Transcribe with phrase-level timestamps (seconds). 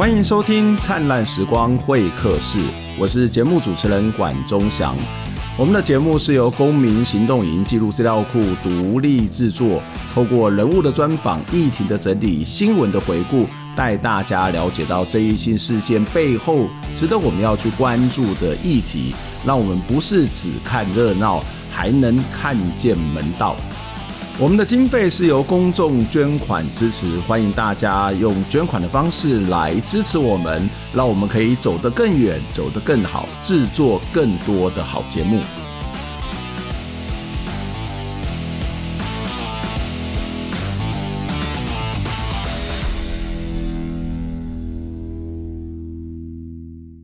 [0.00, 2.58] 欢迎收听《灿烂时光会客室》，
[2.98, 4.96] 我是节目主持人管中祥。
[5.58, 9.82] 我们的节目是由公民行动营记录资料库独立制作，
[10.14, 13.46] 透过人物的专访、议题的整理、新闻的回顾，
[13.76, 23.54] 带大家了解到这一新事件背后值得我们要去关注的议题，让我们不是只看热闹，还能看见门道。
[24.42, 35.42] 我们的经费是由公众捐款支持，欢迎大家用捐款的方式来支持我们，让我们可以走得更远，走得更好，制作更多的好节目。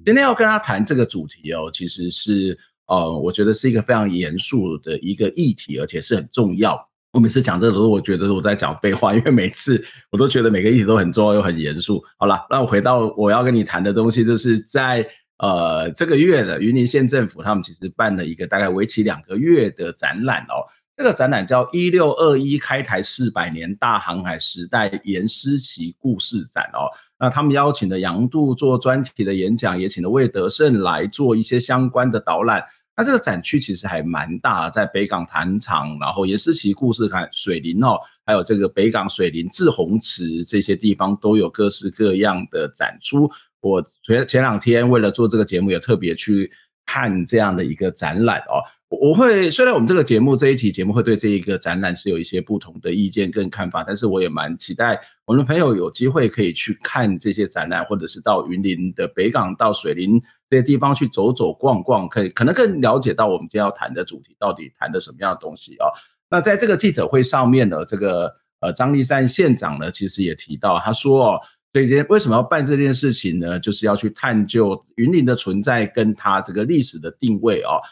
[0.07, 6.86] 今天要跟他谈这个主题哦，其实是呃，我觉得是一个非常严肃的一个议题，而且是很重要。
[7.17, 12.05] 我每次讲这个，都我觉得我在讲废话，因为每次我都觉得每个议题都很重要又很严肃。
[12.19, 15.03] 好了，那我回到我要跟你谈的东西，就是在
[15.39, 20.61] 呃这个月的云林县政府，他们其实办了一个大概为期两个月的展览哦。
[20.95, 26.85] 这个展览叫“一六二一开台四百年大航海时代严思齐故事展”哦。
[27.19, 32.63] 那他们邀请了杨度做专题的演讲，也请了魏德胜来做一些相关的导览。
[32.97, 43.31] 那这个展区其实还蛮大，在北港坛场，然后颜思琪故事馆、水林哦，还有这个北港水林滞洪池这些地方都有各式各样的展出。
[43.61, 46.51] 我前前两天为了做这个节目，也特别去
[46.87, 48.65] 看这样的一个展览哦。
[48.89, 65.89] 我会虽然我们这个节目这一期节目会对这一个展览是有一些不同的意见跟看法，但是我也蛮期待我们的朋友有机会可以去看这些展览，或者是到云林的北港、到水林这些地方去走走逛逛，可以可能更了解到我们今天要谈的主题到底谈的什么样的东西啊？
[66.31, 71.41] 那在这个记者会上面呢，这个呃张立山县长呢，其实也提到，他说哦，
[71.73, 73.59] 这件为什么要办这件事情呢？
[73.59, 77.83] 就是要去探究云林的存在跟它这个历史的定位哦。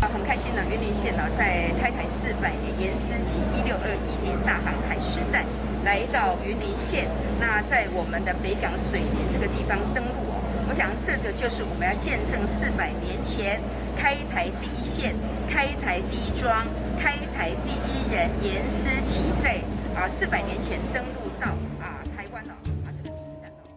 [0.00, 5.44] 啊很开心呢，云林县呢在开台四百年，颜思齐一六二一年大航海时代
[5.84, 7.06] 来到云林县，
[7.38, 10.40] 那在我们的北港水林这个地方登陆哦，
[10.70, 13.60] 我想这个就是我们要见证四百年前
[13.94, 15.14] 开台第一线、
[15.52, 16.64] 开台第一庄、
[16.98, 19.60] 开台第一人颜思齐在
[19.94, 21.52] 啊四百年前登陆到。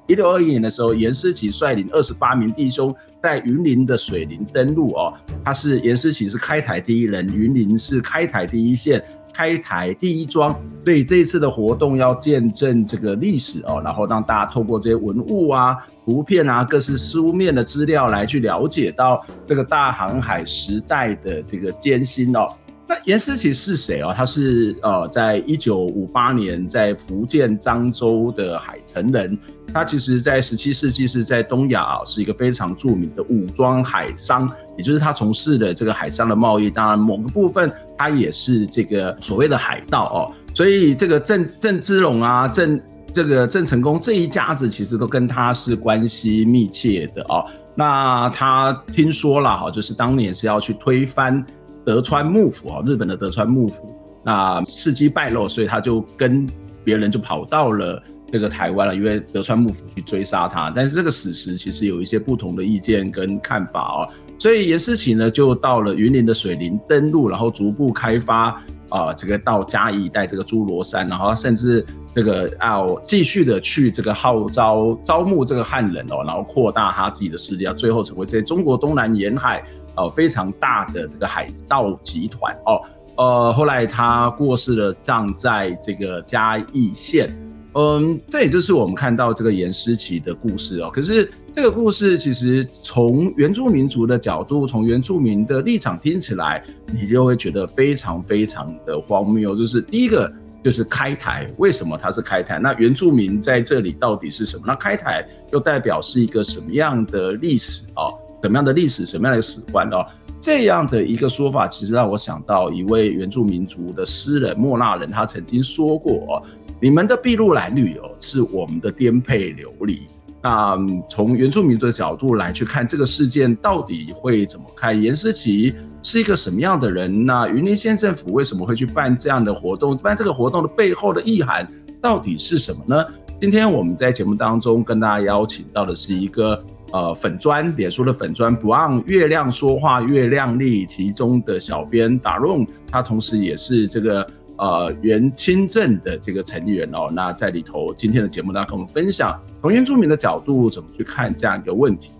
[0.07, 5.13] 一六二一年的时候，颜思齐率领二十八名弟兄在云林的水林登陆哦。
[5.45, 9.01] 他是颜思齐是开台第一人，云林是开台第一县，
[9.33, 10.53] 开台第一庄。
[10.83, 22.49] 所以这一次的活动要见证这个历史哦，然后让大家透过这些文物啊、图片啊、各式书面的资料来去了解到这个大航海时代的这个艰辛哦。
[22.93, 24.13] 那颜思齐是谁哦？
[24.15, 29.35] 他是呃，在一九五八年在福建漳州的海城人。
[29.73, 36.69] 他其实，在十七世纪是在东亚啊，是一个非常著名的武装海商，也就是他从事的这个海上的贸易。
[36.69, 40.29] 当然，某个部分他也是这个所谓的海盗哦。
[40.53, 42.79] 所以，这个郑郑芝龙啊，郑
[43.11, 47.43] 这个郑成功这一家子，其实都跟他是关系密切的哦。
[47.73, 51.43] 那他听说了哈，就是当年是要去推翻
[51.85, 56.47] 德川幕府啊，日本的德川幕府，那事迹败露，所以他就跟
[56.83, 58.01] 别人就跑到了。
[58.31, 71.85] 这个台湾了，因为德川幕府去追杀他，但是这个史实其实有一些不同的意见跟看法哦，所以严思齐呢就到了云林的水林登陆，然后逐步开发啊、这个到嘉义一带这个诸罗山，然后甚至
[72.15, 79.63] 这个要继续的去这个号召招募这个汉人哦，然后扩大他自己的势力，最后成为这中国东南沿海
[79.95, 82.81] 呃非常大的这个海盗集团哦，
[83.15, 87.33] 呃，后来他过世了，葬在这个嘉义县。
[87.75, 90.91] 嗯，这也就是我们看到这个颜思齐的故事哦。
[90.93, 99.55] 可是这个故事其实从原住民族的角度，从原住民的立场听起来，你就会觉得非常非常的荒谬。
[99.55, 100.31] 就是第一个
[100.63, 102.59] 就是开台，为什么它是开台？
[102.59, 104.63] 那原住民在这里到底是什么？
[104.67, 108.13] 那开台又代表是一个什么样的历史哦？
[108.43, 109.05] 什么样的历史？
[109.05, 110.05] 什么样的史观哦？
[110.41, 116.43] 这样的一个说法，其实让我想到一位原住民族的诗人莫那人，他曾经说过哦。
[116.81, 120.01] 你们的筚路蓝缕哦，是我们的颠沛流离。
[120.41, 120.77] 那
[121.09, 125.01] 从原住民族的角度来去看这个事件，到底会怎么看？
[125.01, 127.25] 颜思齐是一个什么样的人？
[127.25, 129.97] 那云林县政府为什么会去办这样的活动？
[129.97, 131.65] 办这个活动的背后的意涵
[132.01, 133.05] 到底是什么呢？
[133.39, 136.61] 今天我们在节目当中跟大家邀请到的是一个
[136.93, 144.25] 呃粉砖，脸书的粉砖，不让月亮说话月亮丽，其中的小编达润，他同时也是这个。
[144.55, 147.09] 呃原清镇的这个成员哦。
[147.11, 152.11] 那在里头今天的节目呢，跟我们分享从原住民的角度怎么去看这样一个问题。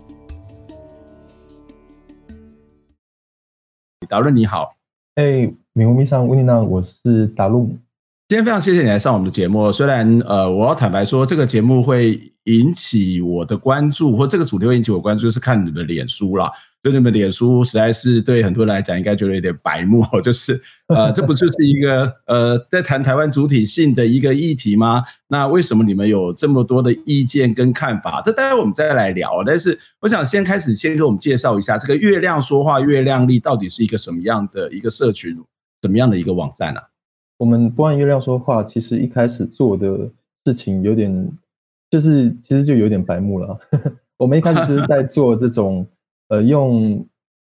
[4.08, 4.74] 达润你好，
[5.14, 7.68] 哎，米乌米上乌尼娜，我是达润。
[8.28, 9.70] 今天非常谢谢你来上我们的节目。
[9.70, 16.50] 虽然呃，我要坦白说，这个节目会引起我的关注，或这个主题会引起我关注，就是看你们的脸书啦。
[16.82, 20.04] 就你们脸书实在是对很多人来讲，应该觉得有点白目。
[20.22, 25.02] 就是呃，这不就是一个呃，在谈台湾主体性的一个议题吗？
[25.28, 28.20] 那为什么你们有这么多的意见跟看法？
[28.22, 29.42] 这待会我们再来聊。
[29.46, 35.34] 但是我想先开始，先给我们介绍一下这个月亮说话月亮历到底是一个什么样的一个社群，
[35.80, 36.82] 什么样的一个网站啊？
[37.38, 40.10] 我们不按月亮说话，其实一开始做的
[40.44, 41.32] 事情有点，
[41.94, 43.56] 就是其实就有点白目了。
[44.18, 45.86] 我们一开始就是在做这种。
[46.28, 47.06] 呃，用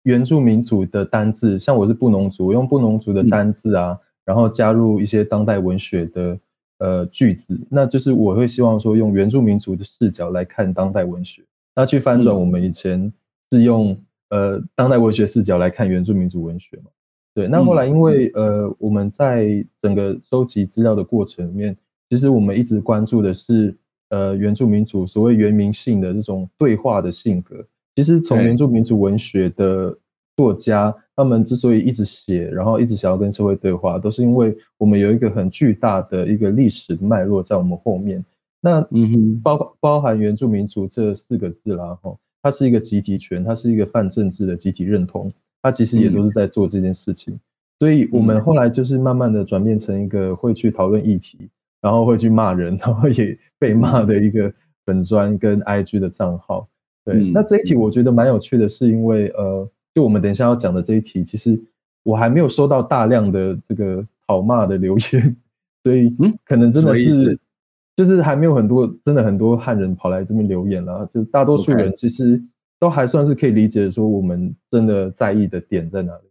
[0.04, 6.40] 原住民族的单字，像我是布农族，用布农族的单字啊，嗯、然后加入一些当代文学的
[6.78, 11.42] 呃句子，那就是我会希望说用原住民族的视角来看当代文学，
[11.76, 13.12] 那去翻转我们以前
[13.52, 13.98] 是用
[14.30, 16.92] 呃当代文学视角来看原住民族文学嘛。
[17.34, 21.76] 对，那后来因为呃我们在整个收集资料的过程里面，
[22.08, 23.76] 其实我们一直关注的是
[24.10, 27.66] 呃原住民族所谓原民性的这种对话的性格。
[27.96, 29.98] 其实从原住民族文学的
[30.38, 38.24] 作家，他们之所以一直写，然后一直想要跟社会对话，都是因为我们有一个很巨大的一个历史脉络在我们后面。
[38.62, 47.38] 那嗯哼，包包含原住民族这四个字啦，吼，它是一个集体权，它是一个泛政治的集体认同，它其实也都是在做这件事情。
[47.80, 51.50] 所以我们后来就是慢慢的转变成一个会去讨论议题，
[51.82, 54.52] 然后会去骂人， 然后也被骂的一个
[54.86, 56.68] 粉砖跟 IG 的账号。
[57.06, 61.60] 对，那这一题我觉得蛮有趣的，是因为呃，就我们等一下要讲的这一题，其实
[62.04, 65.36] 我还没有收到大量的这个讨骂的留言，
[65.84, 66.14] 所以
[66.46, 67.40] 可能真的是，
[67.96, 72.42] 就是还没有很多真的很多汉人跑来这边留言了，就大多数人其实
[72.80, 76.29] 都还算是可以理解说我们真的在意的点在哪里。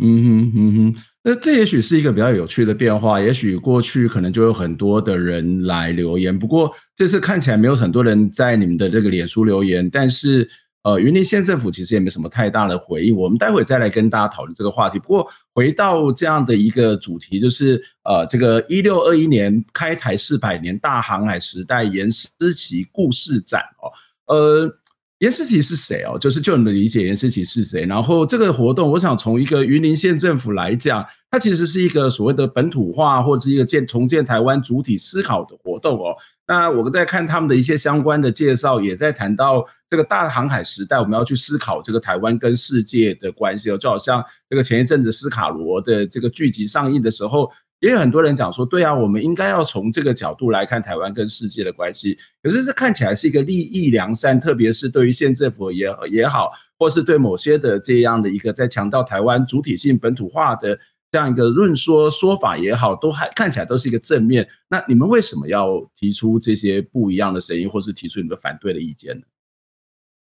[0.00, 3.20] 嗯哼嗯哼，那这也许是一个比较有趣的变化。
[3.20, 9.90] 也许过去可能就有很多的人来留言，不过这次看起来没有很多人在你们的这个脸书留言。
[9.90, 10.48] 但是，
[10.84, 13.12] 呃，云林县政府其实也没什么太大的回应。
[13.12, 15.00] 我们待会再来跟大家讨论这个话题。
[15.00, 23.90] 不过，回到这样的一个主题，就是呃，这个一六二一年开台四百年大航海时代颜思齐故事展哦，
[24.32, 24.77] 呃。
[25.18, 26.16] 颜思琪是谁哦？
[26.16, 27.84] 就是就你的理解，颜思琪是谁？
[27.86, 36.14] 然后这个活动，我想从一个云林县政府来讲，它其实是一个所谓的本土化或者是一个建重建台湾主体思考的活动哦。
[36.46, 43.76] 那我在看他们的一些相关的介绍，也在谈到这个大航海时代，我们要去思考这个台湾跟世界的关系哦。
[43.76, 47.50] 就好像这个前一阵子斯卡罗的这个剧集上映的时候。
[47.80, 52.18] 也有很多人讲说，对啊，我们应该要从这个角度来看台湾跟世界的关系。
[52.42, 60.76] 可是这看起来是一个利益良善，特别是对于县政府也也好，或是对某些的这样的一个在强调台湾主体性本土化的
[61.12, 64.48] 这样一个论说说法也好，都还看起来都是一个正面。
[64.68, 69.22] 那你们为什么要提出这些不一样的声音，或是提出你们反对的意见呢？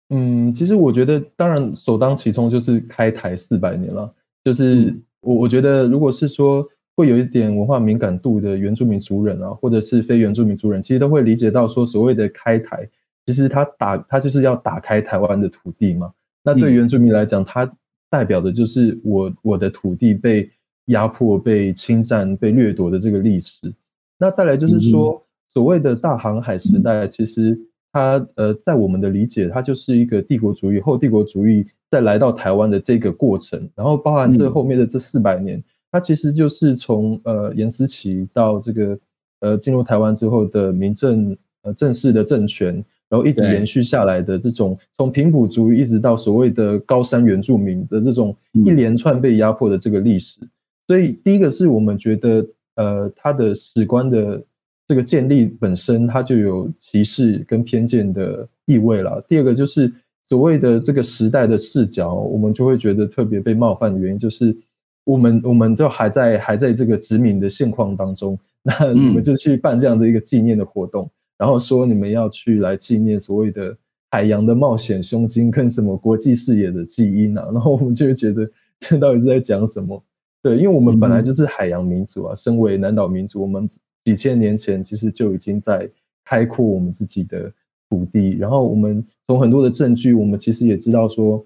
[0.08, 4.10] 嗯，其实我觉得，当然首当其冲就是开台四百年了。
[4.42, 6.66] 就是我我觉得，如果是说。
[6.94, 12.88] 会有一点文化敏感度的原住民族人啊，或者是非原住民族人，其实都会理解到说，所谓的开台，
[13.24, 16.12] 其实他打他就是要打开台湾的土地嘛。
[16.44, 17.70] 那对原住民来讲，它
[18.10, 20.50] 代表的就是我我的土地被
[20.86, 23.72] 压迫、被侵占、被掠夺的这个历史。
[24.18, 27.58] 那再来就是说，所谓的大航海时代，其实
[27.90, 35.62] 它呃，在我们的理解，它就是一个帝国主义后帝国主义再来到台湾的这个过程，然后包含这后面的这四百年。
[35.92, 38.98] 它其实就是从呃严思齐到这个
[39.40, 50.40] 呃进入台湾之后的民政呃正式的政权，然后一直延续下来的这种从平埔族一直到所谓的高山原住民的这种一连串被压迫的这个历史。
[50.86, 52.46] 所以第一个是我们觉得
[52.76, 54.42] 呃它的史观的
[54.88, 59.22] 这个建立本身它就有歧视跟偏见的意味了。
[59.28, 59.92] 第二个就是
[60.26, 64.56] 所谓的这个时代的视角，我们就会觉得特别被冒犯的原因就是。
[65.04, 73.76] 我们我们都还在还在这个殖民的现况当中，那你们就去办这样的一个纪念的活动，然后说你们要去来纪念所谓的
[74.10, 80.00] 海洋的冒险胸襟跟什么国际视野的基因啊，然后我们就会觉得这到底是在讲什么？
[80.40, 83.68] 对，因为我们本来就是海洋民族啊，身为南岛民族，我们
[84.04, 85.90] 几千年前其实就已经在
[86.24, 87.50] 开阔我们自己的
[87.90, 91.44] 土地，然后我们从很多的证据，我们其实也知道说。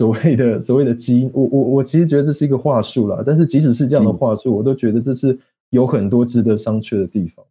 [0.00, 3.22] 所谓的 所谓的基因，我我我其实觉得这是一个话术啦。
[3.26, 5.38] 但是即使是这样的话术，嗯、我都觉得这是
[5.68, 7.44] 有很多值得商榷的地方。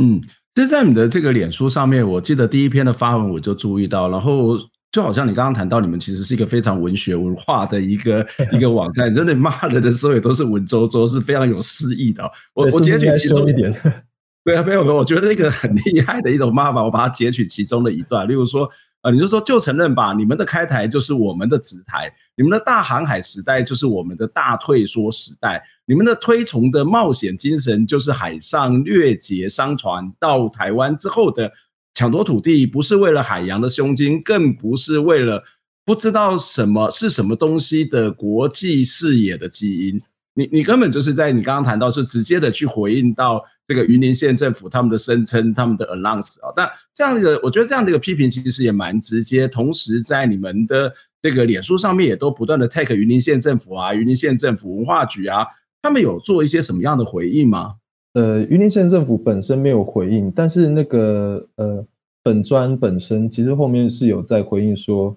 [0.00, 0.18] 嗯，
[0.54, 4.56] 其实，在你的这个脸书上面，我记得第一篇的发文我就注意到，然后
[4.90, 12.22] 就好像你刚刚谈到，你们其实是一个非常文学文化的一个 一个网站，真的骂人的时候也都是文绉绉，是非常有诗意的。
[12.54, 13.70] 我我截取其中一点。
[14.44, 18.68] 对啊，没有没有，我觉得那个很厉害的一种骂法，我把它截取其中的一段，例如说，
[19.02, 31.52] 呃，你就说就承认吧，你们的开台就是我们的直台，你们的大航海时代就是我们的大退缩时代，你们的推崇的冒险精神就是海上掠劫商船到台湾之后的
[31.94, 35.42] 抢夺土地，不是为了海洋的胸襟，更不是为了
[35.84, 40.00] 不知道什么是什么东西的国际视野的基因。
[40.34, 55.46] 你你根本就是在你刚刚谈到是直接的去回应到这个云林县政府他们的声称，他们的 announce 啊，但这样的我觉得这样的一个批评其实也蛮直接，同时在你们的这个脸书上面也都不断的 take 云林县政府啊，云林县政府文化局啊，
[55.80, 57.76] 他们有做一些什么样的回应吗？
[58.12, 61.82] 呃，云林县政府本身没有回应，但是那个呃
[62.22, 65.16] 本专本身其实后面是有在回应说，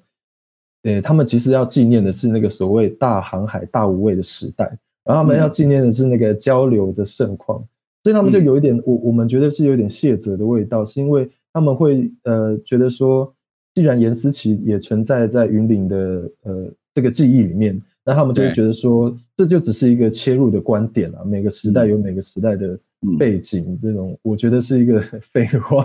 [0.84, 4.66] 呃，他们其实要纪念的是那个所谓大航海大无畏的时代。
[5.04, 7.64] 然后他们要纪念的是那个交流的盛况，
[8.06, 13.34] 所以他们就有一点，我我们觉得是有点卸责的味道，是因为他们会呃觉得说，
[13.74, 15.98] 既然严思齐也存在在云岭的
[16.44, 22.80] 呃这个记忆里面，那他们就会觉得说，这就只是一个切入的观点啊，每个时代有每个时代的
[23.18, 25.02] 背景，这种我觉得是一个
[25.34, 25.84] 废话。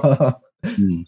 [0.79, 1.03] 嗯。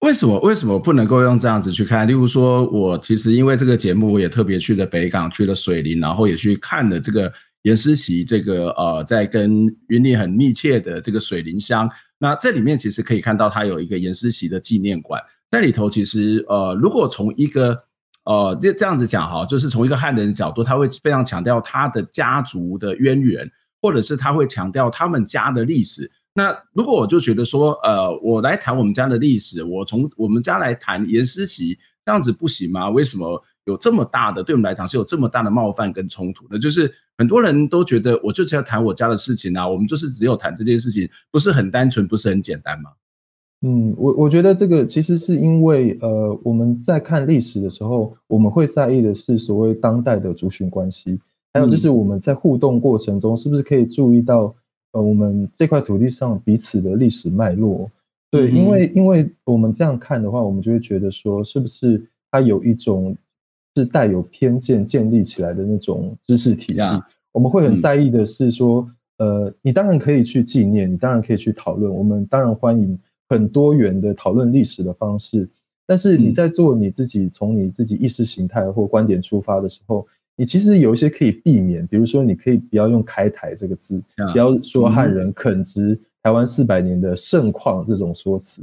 [0.00, 2.06] 为什么为什么不能够用这样子去看？
[2.06, 11.90] 例如说，我其实因为这个节目，我也特别去了北港，去了水林，然后也去看了这个严思齐这个呃，在跟云林很密切的这个水林乡。
[12.18, 17.82] 那这里面其实可以看到，它有一个严思齐的纪念馆，在里头其实呃，如果从一个
[18.24, 23.50] 呃这这样子讲哈，就是从一个汉人的角度，他会非常强调他的家族的渊源，
[23.82, 26.08] 或者是他会强调他们家的历史。
[26.34, 32.88] 那如果我就觉得说，呃，我来谈我们家的历史，我从我们家来谈严思齐，这样子不行吗？
[32.88, 36.56] 为什么有这么大的对我们来讲是有这么大的冒犯跟冲突呢？
[36.56, 42.90] 就是很多人都觉得，我就是要谈我家的事情啊，我们就是只有谈这件事情，不是很单纯，不是很简单吗？
[43.62, 51.18] 嗯，我我觉得这个其实是因为，呃，我们在看历史的时候，我们会在意的是所谓当代的族群关系，
[51.52, 54.54] 还有就是我们在互动过程中是不是可以注意到。
[54.98, 57.88] 呃，我们这块土地上彼此的历史脉络，
[58.32, 63.16] 对，因为因为我们这样看的话，我们就会觉得说，是不是它有一种
[63.76, 66.82] 是带有偏见建立起来的那种知识体系？
[67.30, 75.48] 我们会很在意的是说，呃，你当然可以去纪念，你当然可以去讨论，我们当然欢迎很多元的讨论历史的方式，
[75.86, 80.04] 但是你在做你自己从你自己意识形态或观点出发的时候。
[80.38, 84.00] 你其实有一些可以避免，比如说你可以不要用“开台”这个字，
[84.32, 88.62] 只要说汉人垦殖台湾四百年的盛况这种说辞。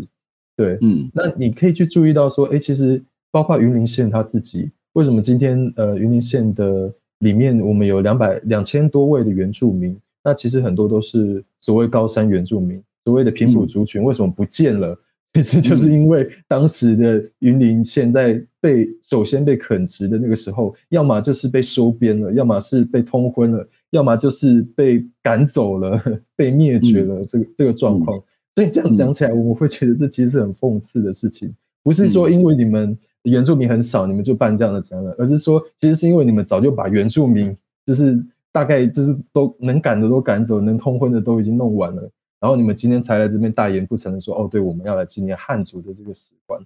[0.55, 6.89] 对，嗯，那你可以去注意到说，哎，其实包括云林县他自己，为什么今天呃云林县的
[7.19, 14.97] 里面我们有两百两千多位的原住民，那其实很多都是所谓高山原住民，所谓的平埔族群，为什么不见了？
[15.35, 26.01] 其实就是因为当时的云林县在被首先被垦殖的那个时候，要么就是被收编了，要么是被通婚了，要么就是被赶走了、
[26.35, 27.23] 被灭绝了。
[27.25, 28.19] 这个这个状况，
[28.55, 31.53] 所以这样讲起来，我们会觉得这其实是很讽刺的事情。
[31.83, 37.55] 不是说因为你们原住民很少，你们就办这样的展览，而是说其实是因为你们早就把原住民
[37.85, 38.19] 就是
[38.51, 42.01] 大概就是都能赶的都赶走，能通婚的都已经弄完了。
[42.39, 46.59] 然后你们今天才来这边大言不惭的说，哦，对，我们要来纪念汉族的这个史观，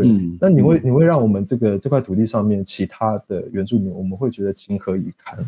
[0.00, 5.38] 对，嗯、那你会你会让我们这个这块土地上面其他的原住民，我们会觉得情何以堪？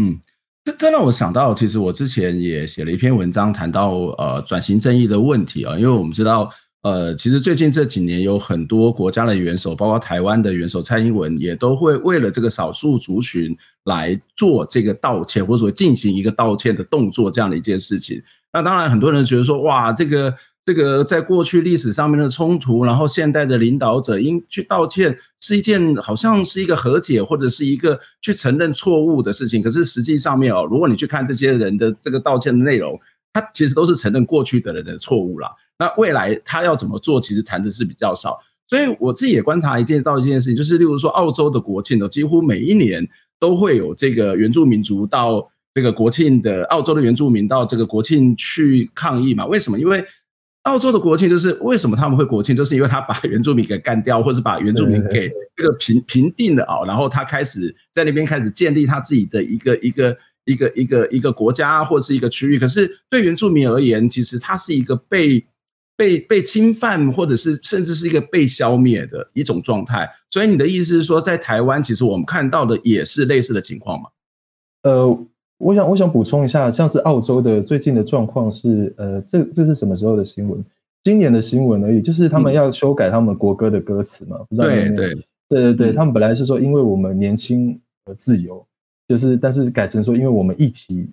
[0.00, 0.18] 嗯，
[0.64, 6.50] 这这让我想到，其实我之前也写了一篇文章，谈到呃转型正义的问题啊，因为我们知道，
[6.82, 13.54] 呃，其实最近这几年有很多国家的元首，包括台湾的元首蔡英文，也都会为了这个少数族群
[13.84, 18.22] 来做这个道歉，或者说进行一个道歉的动作，这样的一件事情。
[18.52, 29.62] 那当然，很多人觉得说，哇，这个这个在过去历史上面的冲突，然后现代的领导者应去道歉，是一件好像是一个和解或者是一个去承认错误的事情。
[29.62, 32.96] 可是实际上面哦，如果你去看这些人的这个道歉的内容，
[33.32, 35.50] 他其实都是承认过去的人的错误啦。
[35.78, 38.38] 那未来他要怎么做，其实谈的是比较少。
[38.68, 43.08] 所以我自己也观察一件到一件事情，就是例如说澳洲的国庆呢，几乎每一年
[43.40, 45.50] 都会有这个原住民族到。
[45.72, 49.46] 这个国庆的澳洲的原住民到这个国庆去抗议嘛？
[49.46, 49.78] 为什么？
[49.78, 50.04] 因为
[50.64, 62.58] 澳洲的国庆就是为什么他们会国庆，就是因为他把原住民给干掉，或是把原住民给这个平平定了啊，然后他开始在那边开始建立他自己的一个一个一个一个一个国家或者是一个区域。
[62.58, 65.46] 可是对原住民而言，其实他是一个被
[65.96, 70.10] 被被侵犯，或者是甚至是一个被消灭的一种状态。
[70.30, 74.08] 所以你的意思是说，在台湾其实我们看到的也是类似的情况吗？
[74.82, 75.26] 呃。
[75.60, 80.64] 我想，我想补充一下，像是澳洲的最近的状况是，呃，这这是什么时候的新闻？
[81.04, 84.38] 今年的新闻而已，就是他们要修改他们国歌的歌词嘛？
[84.48, 84.96] 不知道有没有？
[84.96, 85.14] 对对
[85.48, 88.64] 对对对，他们本来是说，因为我们年轻而自由，
[89.06, 91.10] 就是，但是改成说，因为我们一起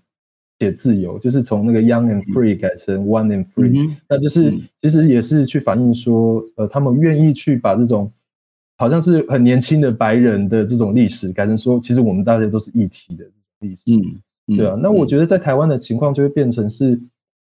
[0.60, 8.10] 且自由，就是从那个 young and free 改成 one and free，嗯，那就是其实也是去反映说，呃，他们愿意去把这种
[8.77, 13.25] 好像是很年轻的白人的这种历史改成说，其实我们大家都是一体的
[13.60, 13.94] 历史。
[13.94, 14.22] 嗯
[14.56, 16.98] 对啊，那我觉得在台湾的情况就会变成是，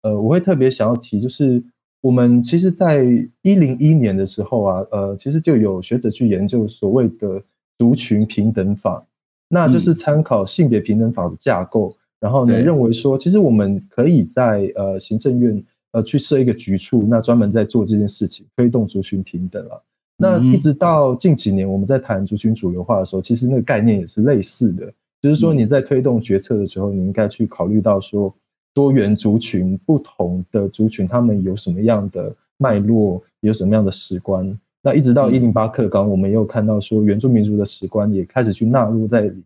[0.04, 1.64] 呃，我会特别想要提，就是
[2.00, 3.04] 我们其实，在
[3.42, 7.42] 一零一年的时候啊，呃，其实就有学者去研究所谓的
[7.80, 9.04] 族群平等法，
[9.48, 19.78] 那就是参考性别平等法的架构，然后呢，认为说，其实我们可以在呃行政院呃去设一个局处，那专门在做这件事情，推动族群平等啊。
[20.18, 24.94] 那一直到近几年，我们在谈族群主流化的时候，其实那个概念也是类似的。
[25.22, 28.34] 就是说，你在推动决策的时候，你应该去考虑到说，
[28.74, 34.58] 多元族群、不同的族群，他们有什么样的脉络，有什么样的史观。
[34.82, 39.44] 那一直到一零八课纲，我们也有看到说，原住民族的史观也开始去纳入在里面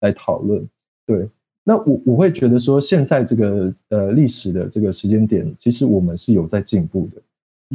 [0.00, 0.66] 来讨论。
[1.06, 1.28] 对，
[1.64, 7.22] 那我我会觉得说，现在这个呃历史的这个时间点，其实我们是有在进步的。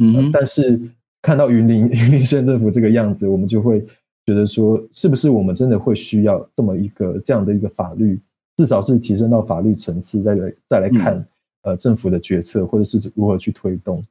[0.02, 0.80] 嗯，但是
[1.22, 3.86] 看到云林 云林县政府这个样子，我们就会。
[4.26, 8.20] 觉得说，是不是我们真的会需要这么一个这样的一个法律，
[8.56, 11.24] 至少是提升到法律层次，再来再来看，
[11.62, 14.04] 呃，政府的决策或者是如何去推动。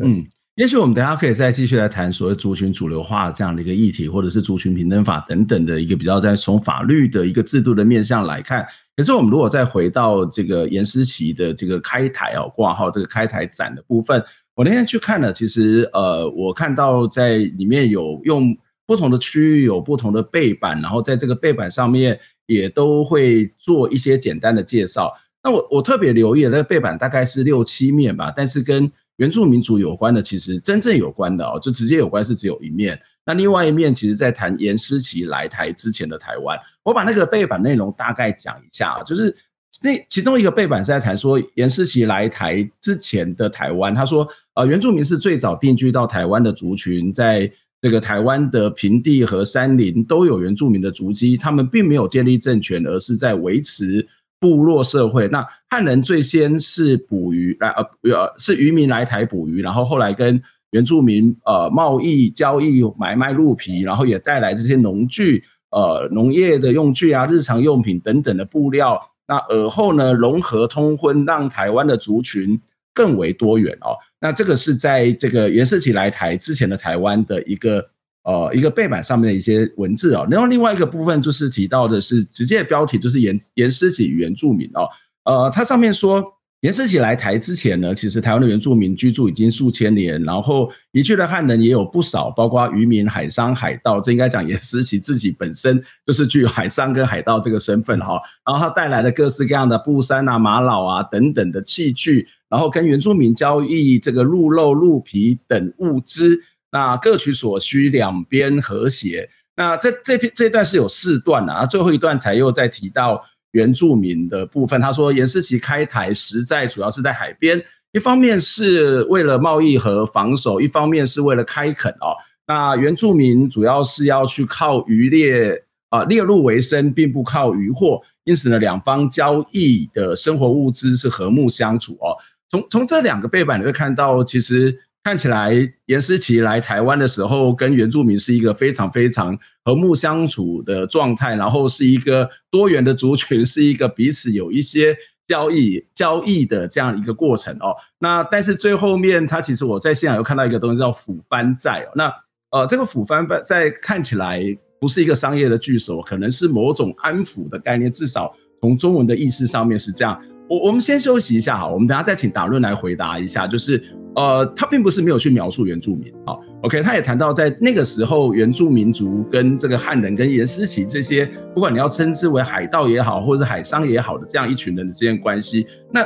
[0.00, 8.66] 嗯，也许我们等下可以再继续来谈所谓族群主流化这样的一个议题，或者是族群平等法等等的一个比较在从法律的一个制度的面向来看。
[8.96, 18.56] 可是我们如果再回到这个严思琪的这个开台哦挂号这个开台展的部分，我那天去看了，其实呃，我看到在里面有用。
[18.88, 25.12] 不同的区域有不同的背板，然后在这个背板上面也都会做一些简单的介绍。
[25.42, 32.98] 那我我特别留意那个背板大概是六七面吧，但是跟原住民族有关的，其实真正有关的哦，就直接有关是只有一面。
[33.26, 36.58] 那另外一面其实在谈严思齐来台之前的台湾。
[36.82, 39.36] 我把那个背板内容大概讲一下啊，就是
[39.82, 43.94] 那其中一个背板是在谈说严思齐来台之前的台湾。
[43.94, 47.52] 他说，呃，原住民是最早定居到台湾的族群，在。
[47.80, 54.06] 这个台湾的平地和山林都有原住民的足迹，他们并没有建立政权，而是在维持
[54.40, 55.28] 部落社会。
[55.28, 69.00] 那汉人最先是捕鱼来呃是渔民来台捕鱼，然后后来跟原住民呃贸易交易买卖鹿皮，然后也带来这些农具呃农业的用具啊日常用品等等的布料。
[69.28, 72.60] 那而后呢融合通婚，让台湾的族群
[72.92, 73.94] 更为多元哦。
[74.20, 77.86] 那这个是在这个袁世奇来台之前的台湾的一个
[78.22, 84.88] 呃一个背板上面的一些文字哦，然后另外一个部分就是提到的是直接的标题就是颜颜诗琪与原住民哦，
[85.24, 86.37] 呃，它上面说。
[86.62, 94.00] 严思齐来台之前呢，其实台湾的原住民居住已经数千年，然后移居的汉人也有不少，包括渔民、海商、海盗。
[94.00, 98.20] 这应该讲严思齐自己本身就是具有海商跟海盗这个身份哈。
[98.44, 106.40] 然后他带来的各式各样的布衫啊、玛瑙啊等等的器具，然后跟原住民交易这个鹿肉、鹿皮等物资，
[106.72, 109.30] 那各取所需，两边和谐。
[109.54, 113.24] 那这这篇这段是有四段啊，最后一段才又再提到。
[113.52, 122.16] 原住民的部分，他说颜思齐开台实在主要是在海边，一方面是为了贸易和防守，一方面是为了开垦哦。
[122.46, 132.16] 那原住民主要是要去靠渔猎啊猎鹿为生，并不靠渔获，因此呢，两方交易的生活物资是和睦相处哦。
[132.50, 134.78] 从从这两个背板你会看到，其实。
[135.08, 135.54] 看起来
[135.86, 144.94] 严思齐来台湾的时候，跟原住民是一个非常非常和睦相处的状态，然后是一个多元的族群，是一个彼此有一些
[145.26, 147.74] 交易交易的这样一个过程哦。
[148.00, 151.92] 那但是最后面，他其实我在现场又看到一个东西叫抚番在哦。
[151.94, 152.12] 那
[152.50, 154.42] 呃，这个抚番在看起来
[154.78, 160.20] 不是一个商业的句首，可能是某种安抚的概念，至少从中文的意思上面是这样。
[160.48, 163.46] 我我们先休息一下哈，我们等下再请达论来回答一下。
[163.46, 163.82] 就是
[164.16, 175.66] 呃，他并不是没有去描述原住民，好，OK，他也谈到在那个时候原住民族跟这个汉人跟严思齐这些，不管你要称之为海盗也好，或者海商也好的这样一群人的之间关系。
[175.92, 176.04] 那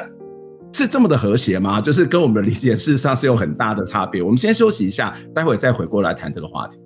[0.72, 1.81] 是这么的和谐吗？
[1.81, 4.22] 就是跟我们的理解事实上是有很大的差别。
[4.22, 6.78] 我们先休息一下，待会再回过来谈这个话题。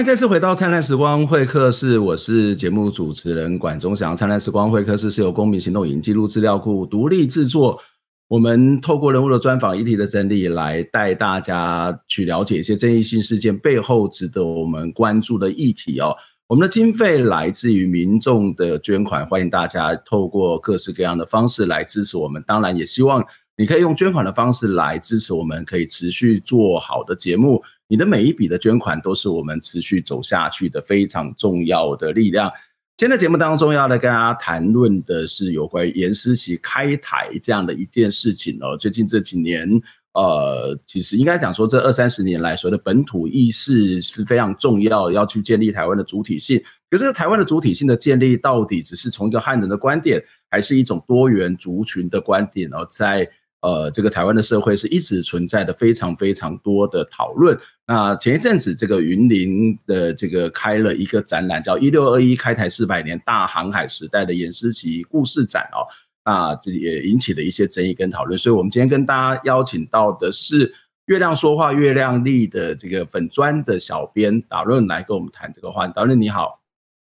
[0.00, 4.16] 迎再次回到灿烂时光会客室，我是节目主持人管中祥。
[4.16, 7.78] 灿烂时光会客室是由公民行动影音记录资料库独立制作，
[8.26, 16.16] 我们透过人物的专访、议题的整理，来带大家去了解一些争议性事件背后值得我们关注的议题哦。
[16.46, 22.42] 我们的经费来自于民众的捐款，欢迎大家透过各式各样的方式来支持我们。
[22.46, 23.22] 当然，也希望
[23.58, 27.62] 你可以用捐款的方式来支持我们，可以持续做好的节目。
[27.90, 32.48] 你的每一笔的捐款都是我们持续走下去的非常重要的力量。
[32.96, 38.76] 今天的节目当中要来跟大家谈论的是有关于颜思齐开台这样的一件事情哦。
[38.76, 39.68] 最近这几年，
[40.12, 46.62] 呃，其实应该讲说这二三十年来，所谓的本土意识是非常重要，要去建立台湾的主体性。
[46.88, 52.72] 可是台湾的主体性的建立，到底只是从一个汉人的观点，还是一种多元族群的观点？
[52.72, 53.28] 而在
[53.62, 57.58] 呃，这个台湾的社会是一直存在的非常非常多的讨论。
[57.86, 65.84] 那前一阵子，这个云林的这个开了一个展览，叫“一六二一开台四百年大航海时代的颜思齐故事展”哦，
[66.24, 68.38] 那这也引起了一些争议跟讨论。
[68.38, 70.72] 所以，我们今天跟大家邀请到的是
[71.06, 75.92] “月亮说话月亮丽”的这个粉砖的小编导论来跟我们谈这个话题。
[75.94, 76.62] 导论你好，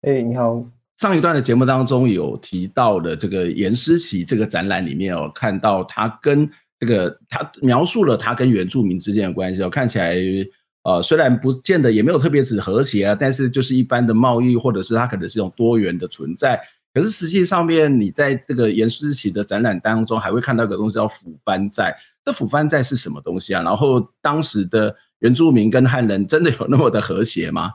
[0.01, 0.76] 哎，你好。
[0.97, 10.15] 上一段的节目当中有提到的这个严思齐这个展览里面哦，看到他跟这个他描述了他跟原住民之间的关系哦，看起来
[10.83, 16.59] 呃虽然不见得也没有特别指和谐啊，但是就是一般的贸易或者是它可能是一种多元的存在。
[16.93, 23.61] 可是实际上面你在这个严思齐的展览当中还会看到一个东西叫腐番债，这腐番债是什么东西啊？
[23.61, 27.73] 然后当时的原住民跟汉人真的有那么的和谐吗？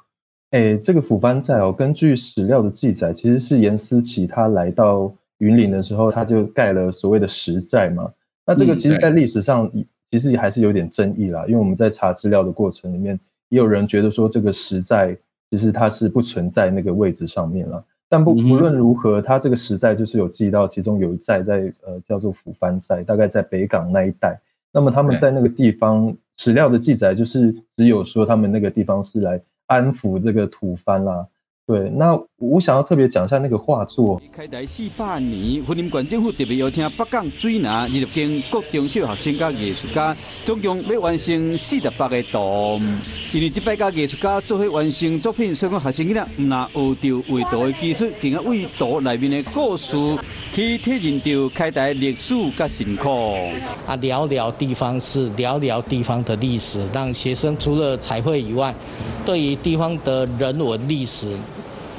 [0.52, 8.12] 哎，这个府藩寨哦，根据史料的记载，其实是严思齐他来到云林的时候，他就盖了所谓的石寨嘛。
[8.44, 9.70] 那这个其实，在历史上
[10.10, 15.16] 其实还是有点争议啦，因为我们在查资料的过程里面，也有人觉得说这个石寨
[15.50, 17.82] 其实它是不存在那个位置上面了。
[18.06, 24.38] 但不不论如何，它这个石寨就是有记到，其中有一寨在呃叫做釜藩寨，大概在北港那一带。
[24.70, 29.40] 那么他们在那个地方史料的记载，就是只有说他们那个地方是来。
[29.72, 31.26] 安抚这个土蕃啦，
[31.66, 34.20] 对，那我想要特别讲一下那个画作。
[34.36, 42.80] 开台四百年，云林县政府特别邀请北港水南二十间各中小学生甲艺术家，总共要完成四十八个图。
[43.32, 49.96] 因为这摆甲艺术家做伙完成作品，所以讲学生囡仔唔那学到画图的技术，更加为图里面的故事
[50.52, 53.08] 去体验到开台历史甲辛苦。
[53.86, 58.74] 啊，聊聊地方事，聊聊地方的历史，让学生除了彩绘以外，
[59.24, 61.28] 对于地方的人文历史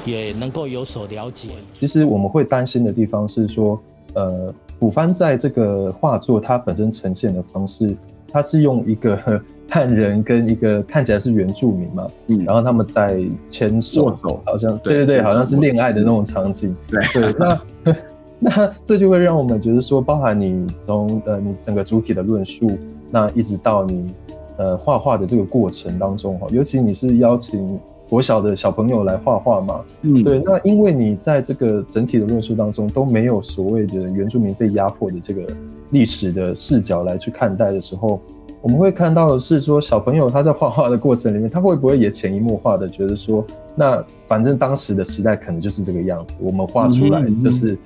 [0.04, 1.48] 也能够有所了解。
[1.80, 3.80] 其实我们会担心的地方是说，
[4.14, 7.94] 呃，古帆在这个画作它本身呈现的方式，
[8.30, 16.76] 它是用一个 汉人跟一个看起来是原住民嘛，嗯，然后他们在牵手，好像对对对，好像是恋爱的那种场景。
[16.86, 17.60] 对对，那
[18.38, 22.70] 那这就会让我们觉得说，包含你从呃你整个主体的论述，
[23.10, 24.12] 那一直到你。
[24.56, 27.76] 呃，画画的这个过程当中哈，尤其你是邀请
[28.08, 35.42] 国小的小朋友来画画嘛，嗯，对，那因为你在这个整体的论述当中都没有所谓的原住民被压迫的这个
[35.90, 38.20] 历史的视角来去看待的时候，
[38.60, 47.76] 我们会看到的是说，小朋友他在画画的过程里面，他会不会也潜移默化的觉得说，那反正当时的时代可能就是这个样子，我们画出来就是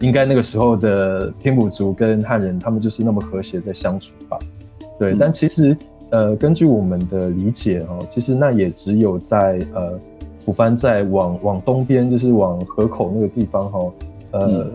[0.00, 4.38] 应该那个时候的平埔族跟汉人他们就是那么和谐在相处吧，
[4.98, 5.76] 对，但其实。
[6.10, 9.98] 呃，根据我们的理解哦，其实那也只有在呃，
[10.44, 13.92] 普番在往往东边，就是往河口那个地方哈，
[14.30, 14.72] 呃，嗯、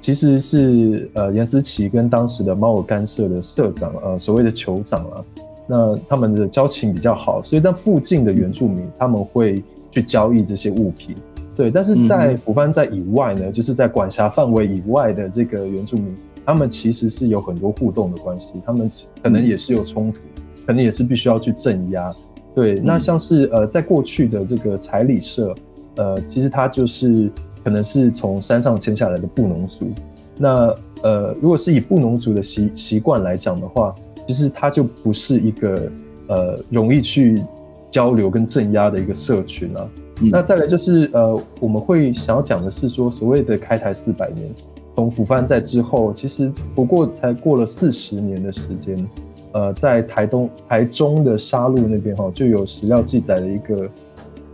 [0.00, 5.24] 其实是呃严思琪跟当时的猫耳干社的社长呃所谓的酋长啊，
[5.66, 11.16] 那他们的交情比较好，所以那附近的原住民他们会去交易这些物品，
[11.56, 18.88] 对，但是在府藩在以外呢，就是在管辖范围以外的这个原住民，他们其实是有很多互动的关系，他们
[19.20, 20.18] 可能也是有冲突。
[20.66, 22.14] 可能也是必须要去镇压，
[22.54, 22.80] 对。
[22.80, 25.54] 那像是呃，在过去的这个彩礼社，
[25.96, 27.30] 呃，其实它就是
[27.64, 29.90] 可能是从山上迁下来的布农族。
[30.38, 33.94] 那呃，如果是以布农族的习习惯来讲的话，
[34.26, 35.90] 其实它就不是一个
[36.28, 37.42] 呃容易去
[37.90, 39.88] 交流跟镇压的一个社群啊。
[40.20, 44.48] 嗯、那再来就是呃，我们会想要讲的是说，所谓的开台四百年，
[44.94, 49.04] 从抚番在之后，其实不过才过了四十年的时间。
[49.52, 53.88] 呃，在台东、台中的沙鹿那边哈，就有史料记载了一个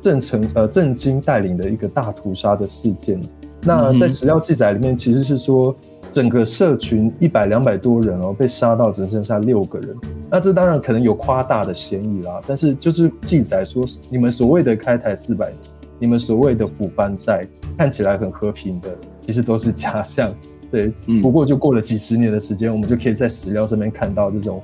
[0.02, 3.20] 郑成呃郑经带领的一个大屠杀的事件。
[3.60, 5.74] 那在史料记载里面，其实是说
[6.10, 9.96] 整个社群一百两百多人哦，被杀到只剩下六个人。
[10.30, 15.58] 那这当然可能有夸大的嫌疑啦，但是就是记载说，你们所谓的开台四百年，
[15.98, 18.90] 你们所谓的腐番在看起来很和平的，
[19.26, 20.34] 其实都是假象。
[20.70, 24.60] 对，不过就过了几十年的时间，我们就可以在史料上面看到这种。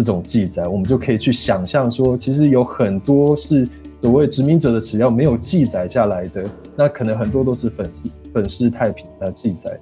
[0.00, 3.68] 这种记载，我们就可以去想象说，其实有很多是
[4.00, 6.42] 所谓殖民者的史料没有记载下来的，
[6.74, 9.78] 那可能很多都是粉丝粉饰太平的记载。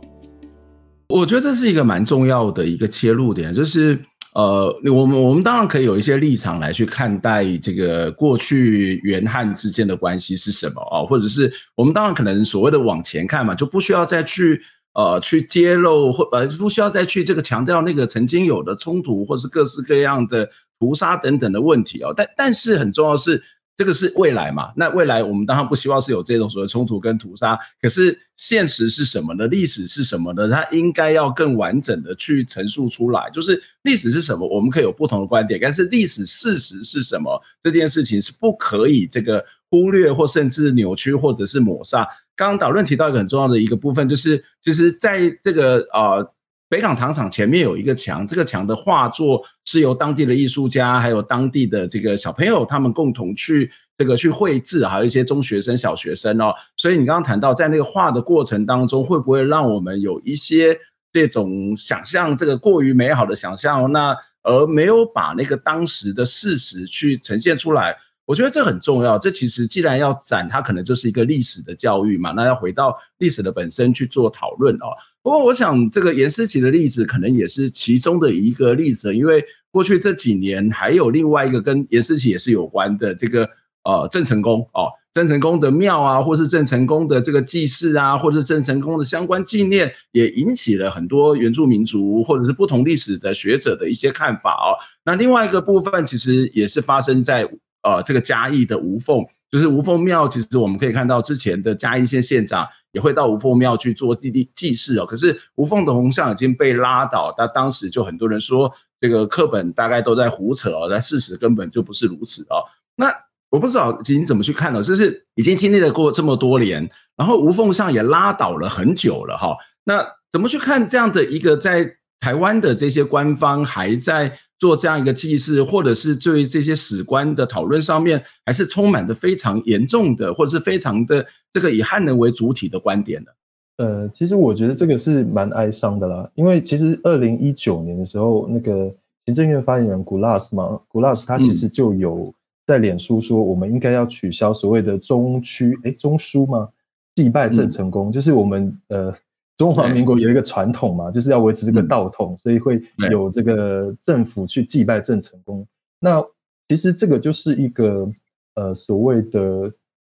[1.08, 3.96] 我觉得这是一个蛮重要的一个切入点，就是
[4.34, 14.60] 呃，我们我们当然可以有一些立场来去看待这个过去原汉之间的关系是什么啊，或者是我们当然可能所谓的往前看嘛，就不需要再去。
[14.94, 20.48] 呃，去揭露或呃，不需要再去这个强调那个曾经有的冲突，或是各式各样的
[20.78, 22.12] 屠杀等等的问题哦。
[22.16, 23.42] 但但是很重要的是。
[23.78, 24.72] 这个是未来嘛？
[24.74, 27.56] 那未来我们当然不希望是有这种所谓冲突跟屠杀。
[27.80, 29.46] 可是现实是什么呢？
[29.46, 30.50] 历史是什么呢？
[30.50, 33.30] 它应该要更完整的去陈述出来。
[33.32, 34.48] 就是历史是什么？
[34.48, 37.40] 我们可以有不同的观点，但是历史事实是什么？
[37.62, 42.02] 这件事情是不可以这个忽略或甚至扭曲或者是抹杀。
[42.34, 46.34] 刚刚导论提到一个很重要的一个部分，就是其实在这个呃。
[46.68, 56.52] 北港糖厂前面有一个墙，这个墙的画作是由当地的艺术家，还有当地的这个小朋友，他们共同去这个去绘制，还有一些中学生、小学生哦。
[56.76, 60.78] 所以你刚刚谈到，在那个画的过程当中，会不会让我们有一些
[61.10, 67.96] 这种想象，这个过于美好的想象，那而没有把那个当时的事实去呈现出来？
[68.28, 69.18] 我觉得这很重要。
[69.18, 74.92] 这其实既然要展，它可能就是一个历史的教育嘛，那要回到历史的本身去做讨论哦。
[75.22, 83.48] 不过，我想这个颜思琪的例子可能也是其中的一个例子，因为过去这几年还有另外一个跟颜思琪也是有关的这个
[83.84, 94.76] 呃郑成功哦，郑成功的庙啊，或是郑成功的这个祭祀啊，或是郑成功的相关纪念，也引起了很多原住民族或者是不同历史的学者的一些看法哦。
[95.06, 97.48] 那另外一个部分其实也是发生在
[97.96, 99.24] 呃这个嘉义的吴凤。
[99.50, 105.06] 就是吴凤庙，其实我们可以看到之前的嘉义县县长也会到吴凤庙去做祭祭祭祀哦。
[105.06, 108.70] 可是吴凤的铜像已经被拉倒，那当时就很多人说
[109.00, 112.60] 这个课本大概都在胡扯哦，但事实根本就不是如此哦。
[112.96, 113.10] 那
[113.48, 114.82] 我不知道你怎么去看呢？
[114.82, 119.56] 就是已经经历了过这么多年，然后吴凤像也拉倒了很久了哈。
[119.84, 133.30] 那怎么去看这样的一个在台湾的这些官方还在做这样一个祭祀，或者是对这些史官的讨论上面，还是充满着非常严重的，或者是非常的这个以汉人为主体的观点呢？
[133.76, 138.92] 呃，其实我觉得这个是蛮哀伤的啦，因为其实二零一九年的时候，那个
[139.26, 142.34] 行政院发言人古拉斯嘛，古拉斯他其实就有
[142.66, 146.68] 在脸书说，我们应该要取消所谓的中区，哎，中枢吗？
[147.14, 149.14] 祭拜郑成功，嗯、就是我们呃。
[149.58, 155.66] 中华民国有一个传统嘛，就是要维持这个道统，所以会有这个政府去祭拜郑成功。
[155.98, 156.24] 那
[156.68, 158.08] 其实这个就是一个
[158.54, 159.70] 呃所谓的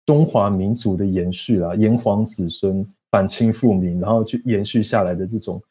[0.06, 5.62] 中华民族的延续啦，炎黄子孙反清复明，然后去延续下来的这种。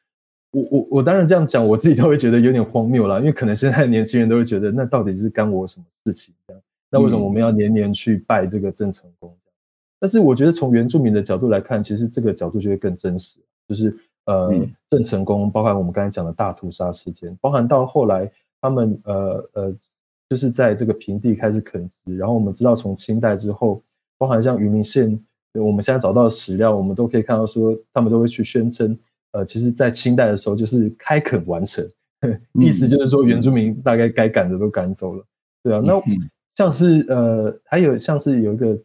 [0.50, 6.34] 我我我当然这样讲，我自己都会觉得有点荒谬啦，因为可能现在年轻人都会觉得，那到底是干我什么事情？
[6.46, 9.34] 这样，那为什么我们要年年去拜这个郑成功？
[9.98, 13.38] 但是我觉得从原住民的角度来看，其实这个角度就会更真实。
[13.72, 14.52] 就是呃，
[14.90, 18.30] 郑成功，包含我们刚才讲的大屠杀事件，包含到后来
[18.60, 19.74] 他们呃呃，
[20.28, 23.82] 就是在这个平地开始垦殖，然后我们知道从清代之后，
[24.18, 25.18] 包含像云林县，
[25.54, 28.96] 我们现在找到的史料，我们都可以看到说，他们都会去宣称，
[29.32, 31.84] 呃，其实在清代的时候就是开垦完成，
[32.60, 35.24] 意思就是说原住民大概该赶的都赶走了，
[35.64, 36.00] 对啊，那
[36.54, 38.78] 像是呃，还有像是有一个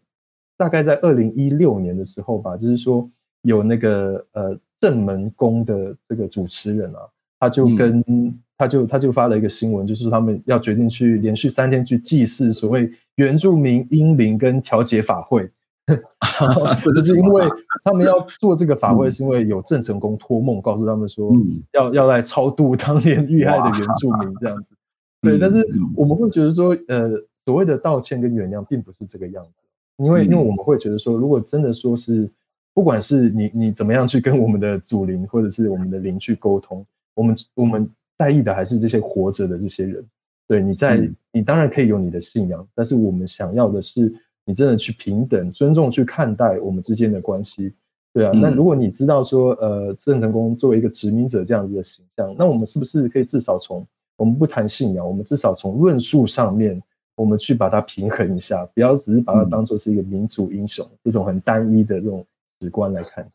[0.58, 3.08] 大概在二零一六年的时候吧，就是说
[3.44, 4.58] 有那个呃。
[4.80, 7.00] 正门宫的这个主持人啊，
[7.40, 15.50] 他就跟、嗯、他就他就发了一个新闻，就是说他们要决定去连续三天去祭祀所谓原住民英灵跟调解法会，
[16.94, 17.44] 就是因为
[17.84, 21.32] 他们要做这个法会，是因为有郑成功托梦告诉他们说
[21.74, 24.76] 要、嗯、要来超度当年遇害的原住民这样子。
[25.22, 27.10] 对，但是我们会觉得说，呃，
[27.46, 29.52] 所谓的道歉跟原谅并不是这个样子，
[29.98, 32.30] 因为因为我们会觉得说，如果真的说是。
[32.78, 36.86] 不管是你你怎么样去跟我们的祖灵或者是我们的灵去沟通，
[37.16, 40.06] 我们我们在意的还是这些活着的这些人。
[40.48, 44.14] 对，你在，嗯、你当然可以有你的信仰，但是我们想要的是
[44.46, 47.74] 你真的去平等、尊重去看待我们之间的关系。
[48.14, 53.84] 对啊，嗯、那如果你知道说，呃，郑成功作为一个殖民者这样子的形象，那我们是不是可以至少从
[54.18, 56.80] 我们不谈信仰，我们至少从论述上面，
[57.16, 62.24] 我们去把它平衡一下，不要只是把它当做是一个民族英雄、嗯、这种很单一的这种
[62.62, 63.32] 史观来看待。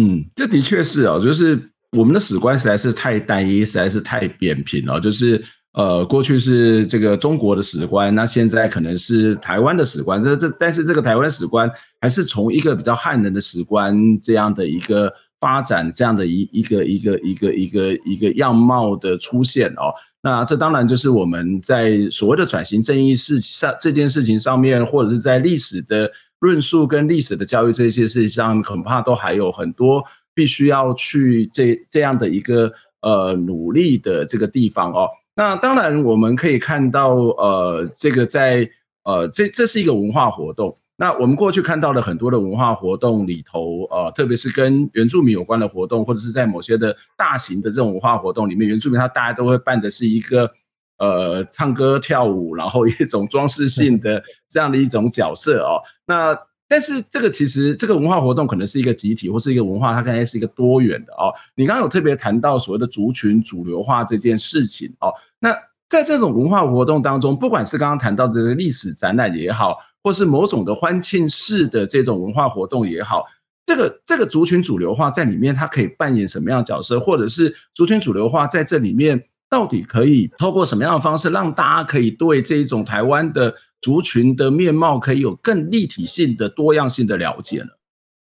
[0.00, 1.60] 嗯，这的确是哦，就是
[1.96, 5.42] 我们的史观实在是太单一，实在是太扁平了，就是。
[5.72, 10.20] 呃，过去是这个中国的史观，那现在可能是台湾的史观。
[10.20, 19.94] 这这，但是这个台湾史观还是从一个比较汉人的史观这样的一个发展，这样的一一个一个一个一个一个样貌的出现哦。
[20.24, 32.72] 那这当然就是我们在所谓的转型正义事上这件事情上面，或者是在历史的论述跟历史的教育这些事情上，恐怕都还有很多必须要去这这样的一个
[33.02, 35.08] 呃努力的这个地方哦。
[35.36, 38.68] 那当然，我们可以看到，呃，这个在
[39.04, 40.76] 呃，这这是一个文化活动。
[40.96, 50.52] 那我们过去看到了很多的文化活动里头，呃，特别是跟原住民有关的活动，或者是在某些的大型的这种文化活动里面，原住民他大家都会办的是一个
[51.00, 55.82] 呃唱歌跳舞，然后一种装饰性的 这样的一种角色哦。
[56.06, 61.34] 那但是这个其实这个文化活动可能是一个集体或是一个文化，它可能是一个多元的哦。
[61.56, 65.12] 你刚刚有特别谈到所谓的族群主流化这件事情哦。
[65.40, 65.52] 那
[65.88, 73.24] 在这种文化活动当中，不管是刚刚谈到的历史展览也好，或是某种的欢庆式的这种文化活动也好，
[73.66, 87.68] 这个这个族群主流化在里面它可以扮演什么样的角色，或者是族群主流化在这里面到底可以透过什么样的方式让大家可以对这一种台湾的族群的面貌可以有更立体性的多样性的了解呢？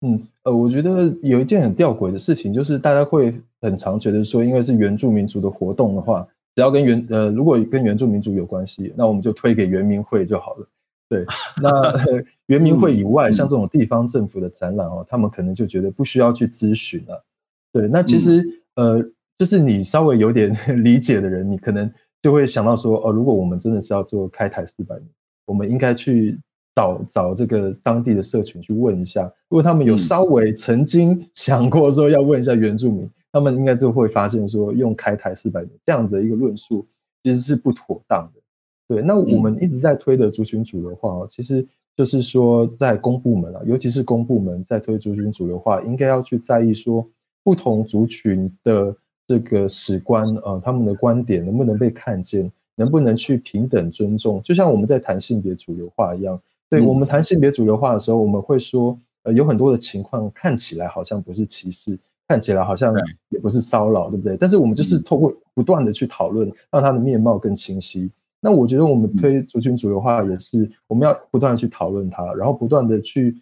[0.05, 10.67] 嗯，呃，我觉得有一件很吊诡的事情，就是大家会很常觉得说，因为是原住民族的活动的话，只要跟原呃，如果跟原住民族有关系，那我们就推给原民会就好了。
[11.09, 11.25] 对，
[11.63, 17.25] 那、呃、 原民会以外，像这种地方政府的展览哦，他们可能就觉得不需要去咨询了。
[17.73, 18.43] 对，那其实
[18.75, 19.01] 呃，
[19.43, 25.09] 就是你稍微有点 理解的人，你可能就会想到说，哦，如果我们真的是要做开台四百年。
[25.47, 26.39] 我们应该去
[26.77, 36.87] 找找这个当地的社群去问一下，如果他们有稍微曾经 想过说要问一下原住民，他们应该就会发现说用开台四百年这样的一个论述
[37.25, 38.41] 其实是不妥当的。
[38.87, 47.05] 对，那我们一直在推的族群主流化，其实就是说在公部门啊，尤其是公部门在推族群主流化，应该要去在意说
[47.43, 52.51] 不同族群的这个史观啊，他们的观点能不能被看见。
[52.75, 54.43] 能不能去平等尊重？
[54.43, 62.95] 就像我们在谈性别主流化一样，对，我们谈性别主流化的时候，我们会说，呃，有很多的情况看起来好像不是歧视，看起来好像
[63.29, 64.39] 也不是骚扰，对不对？
[64.39, 68.11] 但是我们就是透过不断的去讨论，让它的面貌更清晰。
[68.41, 73.37] 那我觉得我们推族群主流化也是，我们要不断的去讨论它，然后不断的去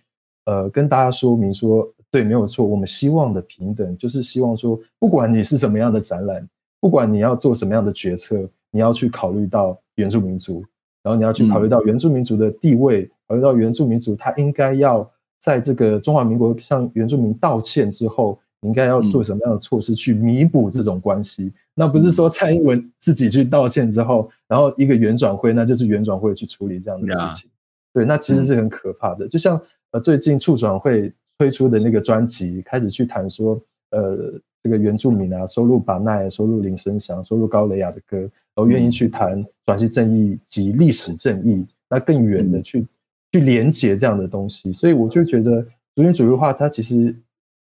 [0.47, 6.47] 呃跟大家说明说，对，没有错，我们希望的平等就是希望说，不管你是什么样的展览，
[6.81, 8.49] 不管你要做什么样的决策。
[8.73, 10.65] 你要去考虑到原住民族，
[11.03, 21.47] 然后你要去考虑到原住民族的地位，嗯、考虑到原住民族他应该要在这个中华民国向原住民道歉之后，你应该要做什么样的措施去弥补这种关系？
[21.47, 27.51] 嗯、那不是说蔡英文自己去道歉之后，然后一个原转会，那就是原转会去处理这样的事情。
[27.51, 27.55] 嗯、
[27.95, 29.27] 对，那其实是很可怕的。
[29.27, 33.59] 就像呃最近促转会推出的那个专辑，开始去谈说，
[33.93, 38.31] 呃这个原住民啊，收录把奈，收录林生祥，收录高雷雅的歌。
[38.53, 42.87] 都愿意去谈转型正义及历史正义，那更远的去
[43.33, 45.63] 去连接这样的东西，所以我就觉得
[45.95, 47.15] 族群主流化它其实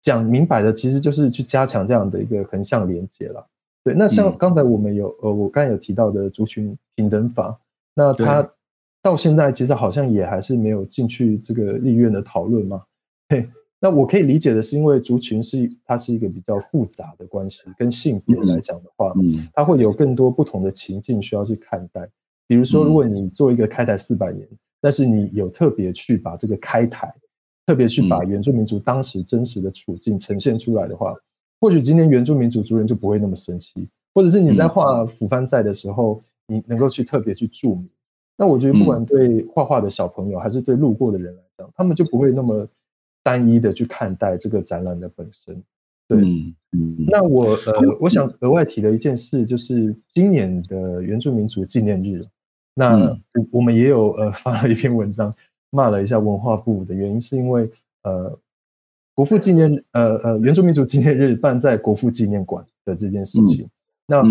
[0.01, 3.47] 讲明白的，其实就是去加强这样的一个横向连接了。
[3.85, 7.59] 对，那像刚才我们有呃，我刚才有提到的族群平等法，
[7.93, 8.49] 那它
[9.03, 12.83] 到现在其实好像也还是没有进去这个立院的讨论嘛。
[13.29, 13.47] 嘿。
[13.81, 22.09] 那我可以理解的是，因为族群是它是一个比较复杂的关系，跟性别来讲的话，嗯，它会有更多不同的情境需要去看待。
[22.49, 24.49] 比如说，如果你做一个开台四百年，
[24.81, 27.15] 但是你有特别去把这个开台，
[27.67, 31.15] 特别去把原住民族当时真实的处境呈现出来的话，
[31.61, 37.89] 或许今天原住民族族人就不会那么生气，或者是你在画俯瞰在的时候，你能够去特别去注明。
[38.37, 42.69] 那我觉得，不管对画画的小朋友，还是对路过的人来讲，他们就不会那么。
[43.23, 45.63] 单一的去看待这个展览的本身，
[46.07, 52.21] 对，嗯嗯、那我呃，我想额外提的一件事就是今年的原住民族纪念日，
[52.75, 55.35] 那我我们也有呃发了一篇文章
[55.71, 57.71] 骂了一下文化部的原因，是因为
[58.03, 58.39] 呃
[59.15, 63.65] 国父纪念呃呃原住民族纪念日办在国父纪念馆的这件事情。
[63.65, 63.71] 嗯
[64.11, 64.23] 那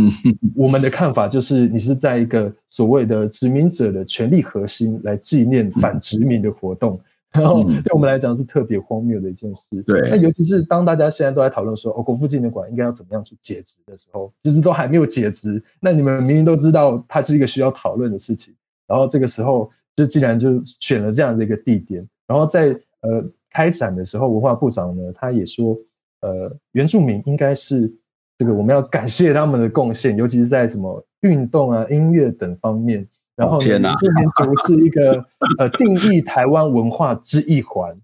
[0.56, 7.00] 我们的看法就是，你是在一个所谓的殖民者的权力核心来纪念反殖民的活动，
[7.34, 9.82] 然后对我们来讲是特别荒谬的一件事。
[9.84, 15.62] 对，那尤其是当大家现在都在讨论说，哦，国父纪念馆应该要怎么样去解职的时候，其实都还没有解职。
[15.80, 18.54] 那你们明明都知道它是一个需要讨论的事情，
[18.88, 22.70] 然后这个时候就既然就选了这样的一个地点，然后在
[23.02, 25.78] 呃开展的时候，文化部长呢他也说，
[26.22, 27.94] 呃，原住民应该是。
[28.40, 33.04] 这个我们要感谢他们的贡献，尤其是在什么运动啊、音乐等方面。
[33.38, 35.24] 然后，原住民族是一个
[35.60, 37.96] 呃定义台湾文化之一环。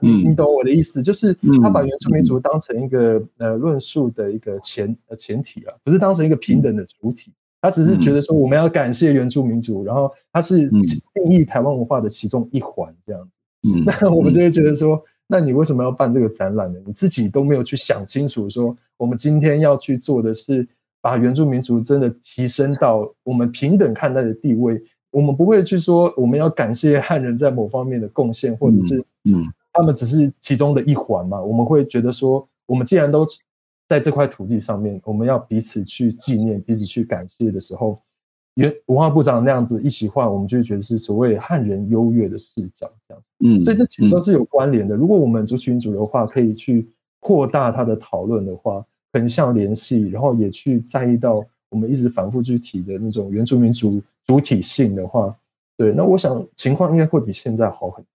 [0.00, 7.32] 你你懂我的意思，就是他把原住民族当成一个呃论述的一个前呃前提啊，不是当成一个平等的主体。
[7.60, 13.30] 他只是觉得说我们要感谢原住民族，然后他是定义台湾文化的其中一环这样子。
[13.68, 15.02] 嗯，那我们就会觉得说。
[15.32, 16.80] 那你为什么要办这个展览呢？
[16.84, 20.66] 你自己都没有去想清楚，说我们今天要去做的是
[21.00, 24.82] 把原住民族真的提升到我们平等看待的地位。
[25.10, 29.42] 我们不会去说我们要感谢汉人在某方面的贡献，或者是嗯，
[29.72, 31.42] 他们只是其中的一环嘛。
[31.42, 33.26] 我们会觉得说，我们既然都
[33.88, 38.00] 在这块土地上面，我们要彼此去纪念、彼此去感谢的时候。
[38.54, 44.94] 原文化部长那样子一席话，我们就觉得是所谓汉人优越的视角这样，嗯，所以这其实都是有关联的。
[44.96, 46.88] 如果我们族群主流化可以去
[47.20, 55.34] 扩大它的讨论的话，横向联系，然后也去在意到我们一直反复去提的那种原住民族主体性的话，
[55.76, 58.10] 对，那我想情况应该会比现在好很多。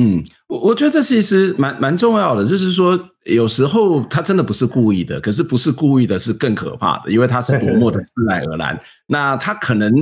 [0.00, 8.80] 嗯，我我觉得这其实蛮蛮重要的，就是说有时候他真的不是故意的，可是不是故意的是更可怕的，因为他是多么的自然而然。
[9.08, 9.92] 那他可能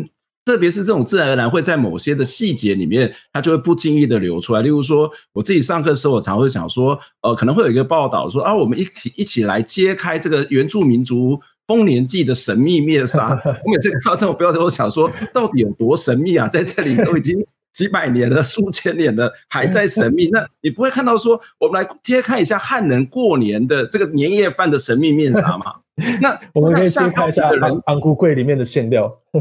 [0.47, 4.63] 特别是这种自然而然会在某些的细节里面，它就会不经意的流出来。
[4.63, 13.31] 例如说，我自己上课的时候，我常会想说，呃，可能会有一个报道说啊，我们一起一起来揭开这个原住民族丰年祭的神秘面纱。
[13.65, 16.49] 我每次看到这种标题，我想说，到底有多神秘啊？
[16.49, 17.45] 在这里都已经。
[17.77, 20.31] 几百年了，数千年了，还在神秘。
[20.31, 25.75] 那你不会看到说，我们来揭开一下汉人过年的这个年夜饭的神秘面纱吗？
[26.21, 29.11] 那我们可以先看一下安安菇柜里面的馅料。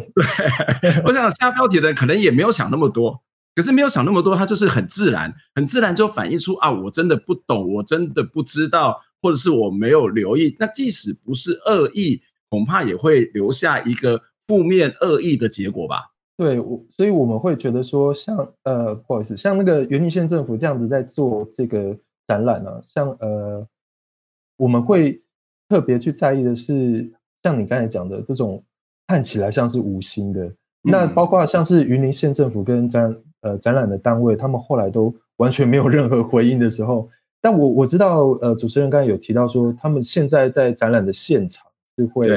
[0.81, 3.21] 对，我想下标题的人可能也没有想那么多，
[3.53, 10.55] 可是没有想那么多，他就是很自然，很自然就反映出啊，我真的不懂，我真的不知道，或者是我没有留意。
[10.57, 16.11] 那即使不是恶意，恐怕也会留下一个负面恶意的结果吧。
[16.37, 21.97] 对，我所以我们会觉得说像，像呃，不好意思，像那个云林县政府这样子在做这个
[22.27, 23.67] 展览啊，像呃，
[24.57, 25.21] 我们会
[25.67, 27.09] 特别去在意的是，
[27.43, 28.63] 像你刚才讲的这种
[29.07, 37.09] 看起来像是无心的，嗯、那包括像是云林县政府跟展呃展览的单位，他们后来都完全没有任何回应的时候，
[37.41, 41.65] 但我我知道呃，主持人刚才有提到说，他们现在在展览的现场
[41.97, 42.27] 是会。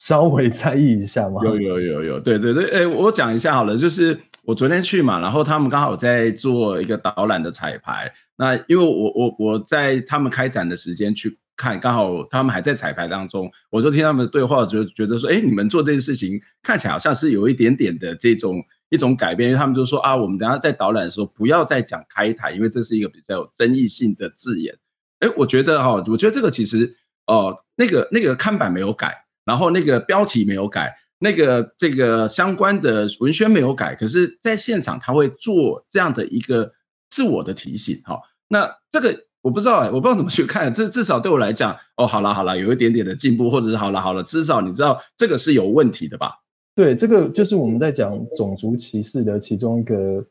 [0.00, 1.40] 稍微在意一下吗？
[1.42, 24.78] 有有有有，对对对，哎，我讲一下好了，就是我昨天去嘛，然后他们刚好在做一个导览的彩排，那因为我我我在他们开展的时间去看，刚好他们还在彩排当中，我就听他们的对话，就觉得说，哎，你们做这件事情看起来好像是有一点点的这种一种改变，因为他们就说啊，我们等下在导览的时候不要再讲开台，因为这是一个比较有争议性的字眼。
[25.18, 26.96] 哎，我觉得哈，我觉得这个其实
[27.26, 29.24] 哦，那个那个看板没有改。
[29.44, 36.70] 然后那个标题没有改，那个这个相关的文宣没有改，可是在现场他会做这样的一个
[37.08, 38.20] 自我的提醒，哈。
[38.48, 46.32] 那这个我不知道哎，我不知道怎么去看， 这至少对我来讲，哦，好了好了，有一点点的进步，或者是好了好了，至少你知道这个是有问题的吧？
[46.76, 50.22] 对，这个就是我们在讲种族歧视的其中一个，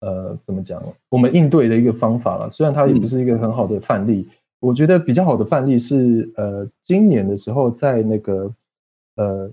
[0.00, 0.82] 呃，怎么讲？
[1.08, 2.50] 我们应对的一个方法了。
[2.50, 8.52] 虽然它也不是一个很好的范例，嗯、我觉得比较好的范例是，呃，今年的时候在那个。
[9.16, 9.48] 呃，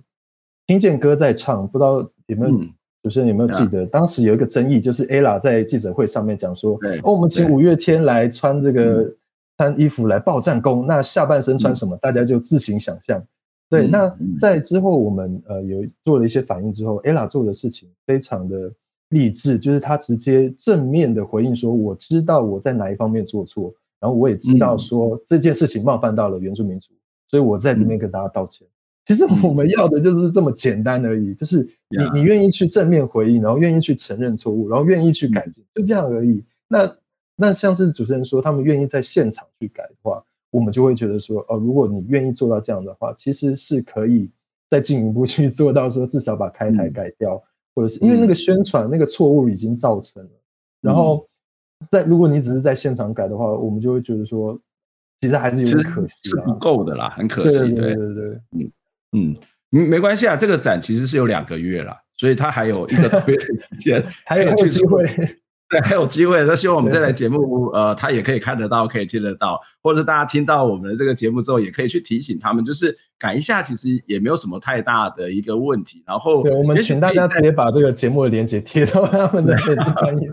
[0.65, 2.59] 听见歌在唱，不知道有没有
[3.03, 9.11] 主持人有没有记得，当时有一个争议，就是 Ella 在记者会上面讲说，哦，我们请五月天来穿这个
[9.57, 13.23] 穿衣服来报战功，那下半身穿什么，大家就自行想象。
[13.69, 18.71] 对，那在之后我们呃有做了一些反应之后，Ella 做的事情非常的
[19.09, 26.91] 励志，就是他直接正面的回应说，我知道我在哪一方面做错，然后我也知道说这件事情冒犯到了原住民族，
[27.29, 28.67] 所以我在这边跟大家道歉。
[29.11, 36.41] 其实我们要的就是这么简单而已，就是你你愿意去正面回应，然后愿意去承认错误，然后愿意去改进，就这样而已。
[36.69, 36.95] 那
[37.35, 44.29] 那像是主持人说，他们愿意在现场去改的话，我们就会觉得说，哦，如果你愿意做到这样的话，其实是可以
[44.69, 47.43] 再进一步去做到说，至少把开台改掉，
[47.75, 50.29] 或者是因为那个宣传那个错误已经造成了，
[50.79, 51.27] 然后
[51.89, 54.57] 在如果你只是在现场改的话，我们就会觉得说，
[55.19, 57.57] 其实还是有点可惜，是不够的啦，很可惜。
[57.73, 57.93] 对。
[57.93, 58.71] 对对对，嗯
[59.11, 59.35] 嗯，
[59.69, 65.37] 没没关系啊，这个展其实是有两个月了，所以它还有一个推的时间， 还有机会。
[65.71, 66.43] 对，还有机会。
[66.43, 76.03] 那希望我们这台节目，呃，他也可以看得到，可以听得到，或者是大家听到我们的这个节目之后，也可以去提醒他们，就是改一下，其实也没有什么太大的一个问题。
[76.05, 80.29] 然后，对，我们请大家直接把这个节目的链接贴到他们的粉丝 专业。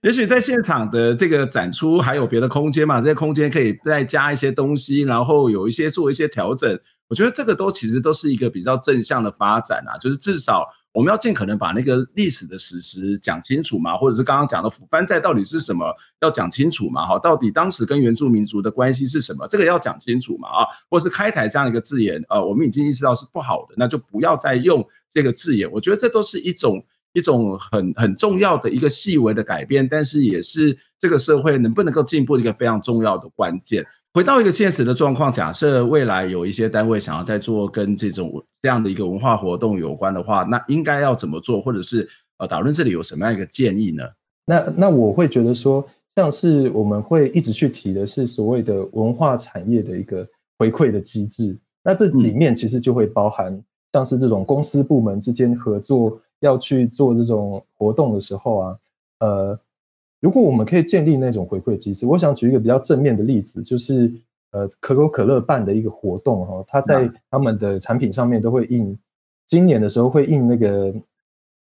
[0.00, 6.80] 也许在现场的这个展出还有别的空间嘛，这些空间可以再加一些东西，然后有一些做一些调整。
[7.10, 10.66] 我觉得这个都其实都是一个比较正向的发展啊，就是至少。
[10.92, 25.70] 我们要尽可能把那个历史的史实讲清楚嘛，或者是刚刚讲的“府番寨”到底是什么，要讲清楚嘛，哈，到底当时跟原住民族的关系是什么，这个要讲清楚嘛，啊，或是开台这样一个字眼，呃，我们已经意识到是不好的，那就不要再用这个字眼。
[25.70, 33.86] 我觉得这都是一种一种很很重要的一个细微的改变，但是也是这个社会能不能够进步的一个非常重要的关键。
[34.12, 42.08] 回到一个现实的状况，假设未来有一些单位想要在做跟这种这样的一个文化活动有关的话，那应该要怎么做，或者是
[42.38, 44.02] 呃，导论这里有什么样一个建议呢？
[44.46, 45.86] 那那我会觉得说，
[46.16, 50.26] 像是我们会一直去提的是所谓的文化产业的一个
[50.58, 58.74] 回馈的机制，那这里面其实就会包含像是这种公司部门之间合作要去做这种活动的时候啊，
[59.20, 59.60] 呃。
[60.20, 64.12] 如果我们可以建立那种回馈机制，我想举一个比较正面的例子，就是
[64.50, 68.94] 呃可口可乐办的一个活动哈，它在他们的产品上面都会印，
[69.46, 70.94] 今年的时候会印那个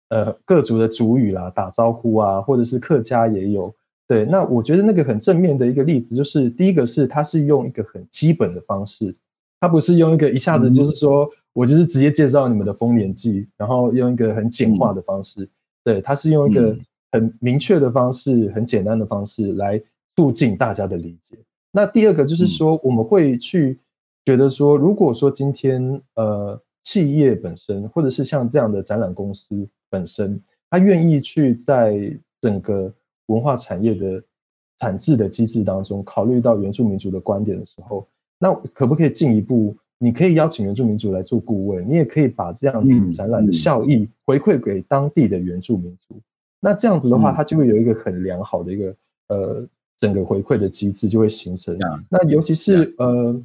[0.10, 3.74] 呃各族的族语啦，打招呼啊，或者是客家也有。
[4.08, 9.12] 对，那我觉得那个很正面的一个例子，就是第一个是它是用一个很基本的方式，
[9.60, 15.50] 它不是用一个一下子就是说我就是直接介绍你们的丰年祭，然后用一个很简化的方式，
[15.84, 16.78] 对，它是用一个。
[17.16, 19.82] 很明确的方式，很简单的方式来
[20.18, 21.38] 促进大家的理解。
[21.72, 23.80] 那第二个就是说，我们会去
[24.26, 25.82] 觉得说，如果说今天
[26.16, 30.38] 呃企业本身，或者是像这样的展览公司本身，
[30.70, 31.96] 他愿意去在
[32.42, 32.94] 整个
[33.28, 34.22] 文化产业的
[34.80, 38.06] 产制的机制当中，考虑到原住民族的观点的时候，
[38.38, 39.74] 那可不可以进一步？
[39.98, 46.20] 你可以邀请原住民族来做顾问，你也可以把这样子展览的效益回馈给当地的原住民族。
[46.66, 48.96] 那这样子的话，它就会有一个很良好的一个
[49.28, 49.68] 呃
[50.00, 51.78] 整个回馈的机制就会形成。
[52.10, 53.40] 那尤其是呃，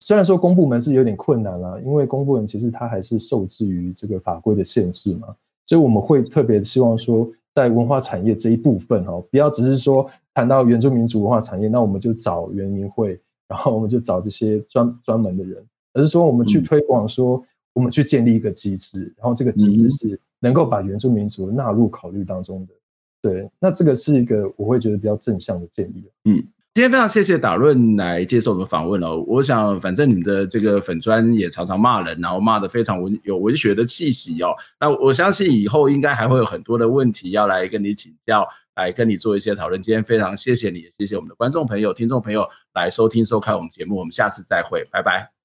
[0.00, 5.28] 虽然说公部门是有点困难啦，因为公部门其实它还是受制于这个法规的限制嘛，
[5.66, 17.40] 所以我们会特别希望说，在文化产业这一部分哈，不要只是说谈到原住民族文化产业，那我们就找原民会，然后我们就找这些专专门的人，而是说我们去推广说，
[17.72, 20.20] 我们去建立一个机制，然后这个机制是。
[20.46, 22.74] 能够把原住民族纳入考虑当中的，
[23.20, 26.04] 对，那这个是一个我会觉得比较正向的建议。
[26.24, 26.36] 嗯，
[26.72, 29.24] 今天非常谢谢打论来接受我们访问哦。
[29.26, 34.54] 我想，反正你们的这个粉砖也常常骂人，然后骂得非常文有文学的气息哦。
[34.78, 39.82] 那我相信以后应该还会有很多的问题要来跟你请教，来跟你做一些讨论。
[39.82, 43.96] 今天非常谢谢你，谢谢我们的观众朋友、听众朋友来收听收看我们节目。
[43.96, 45.35] 我们下次再会，拜拜。